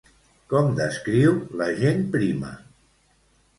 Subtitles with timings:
[0.53, 2.53] Com descriu la gent prima?